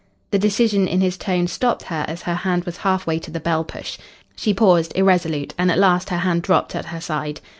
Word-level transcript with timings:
The 0.31 0.39
decision 0.39 0.87
in 0.87 0.99
his 1.01 1.15
tone 1.15 1.45
stopped 1.45 1.83
her 1.83 2.05
as 2.07 2.23
her 2.23 2.33
hand 2.33 2.63
was 2.63 2.77
half 2.77 3.05
way 3.05 3.19
to 3.19 3.29
the 3.29 3.39
bell 3.39 3.63
push. 3.63 3.99
She 4.35 4.51
paused 4.51 4.93
irresolute, 4.95 5.53
and 5.59 5.69
at 5.69 5.77
last 5.77 6.09
her 6.09 6.17
hand 6.17 6.41
dropped 6.41 6.73
at 6.75 6.85
her 6.85 6.99
side. 6.99 7.39